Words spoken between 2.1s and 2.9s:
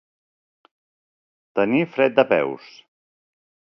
de peus.